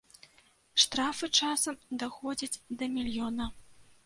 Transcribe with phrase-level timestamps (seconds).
[0.83, 3.49] Штрафы часам даходзяць да мільёна.